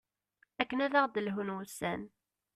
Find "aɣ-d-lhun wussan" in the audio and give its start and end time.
0.99-2.01